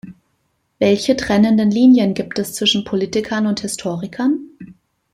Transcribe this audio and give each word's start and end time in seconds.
Welche 0.79 1.15
trennenden 1.15 1.69
Linien 1.69 2.15
gibt 2.15 2.39
es 2.39 2.55
zwischen 2.55 2.83
Politikern 2.85 3.45
und 3.45 3.59
Historikern? 3.59 4.47